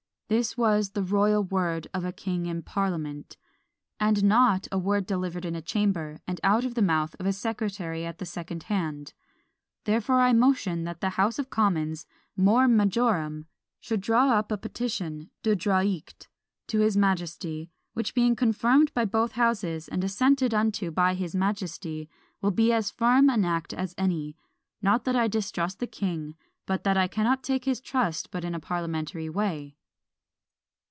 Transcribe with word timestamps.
This 0.33 0.57
was 0.57 0.91
the 0.91 1.03
royal 1.03 1.43
word 1.43 1.87
of 1.93 2.05
a 2.05 2.13
king 2.13 2.45
in 2.45 2.61
parliament, 2.61 3.35
and 3.99 4.23
not 4.23 4.65
a 4.71 4.79
word 4.79 5.05
delivered 5.05 5.43
in 5.43 5.57
a 5.57 5.61
chamber, 5.61 6.21
and 6.25 6.39
out 6.41 6.63
of 6.63 6.73
the 6.73 6.81
mouth 6.81 7.17
of 7.19 7.25
a 7.25 7.33
secretary 7.33 8.05
at 8.05 8.17
the 8.17 8.25
second 8.25 8.63
hand; 8.63 9.13
therefore 9.83 10.21
I 10.21 10.31
motion, 10.31 10.85
that 10.85 11.01
the 11.01 11.09
House 11.19 11.37
of 11.37 11.49
Commons, 11.49 12.05
more 12.37 12.65
majorum, 12.69 13.47
should 13.81 13.99
draw 13.99 14.29
up 14.31 14.53
a 14.53 14.57
petition, 14.57 15.29
de 15.43 15.53
droict, 15.53 16.27
to 16.67 16.79
his 16.79 16.95
majesty; 16.95 17.69
which, 17.91 18.15
being 18.15 18.37
confirmed 18.37 18.93
by 18.93 19.03
both 19.03 19.33
houses, 19.33 19.89
and 19.89 20.01
assented 20.01 20.53
unto 20.53 20.91
by 20.91 21.13
his 21.13 21.35
majesty, 21.35 22.07
will 22.41 22.51
be 22.51 22.71
as 22.71 22.89
firm 22.89 23.29
an 23.29 23.43
act 23.43 23.73
as 23.73 23.93
any. 23.97 24.37
Not 24.81 25.03
that 25.03 25.15
I 25.17 25.27
distrust 25.27 25.79
the 25.79 25.87
king, 25.87 26.35
but 26.65 26.85
that 26.85 26.95
I 26.95 27.09
cannot 27.09 27.43
take 27.43 27.65
his 27.65 27.81
trust 27.81 28.31
but 28.31 28.45
in 28.45 28.55
a 28.55 28.61
parliamentary 28.61 29.27
way." 29.29 29.75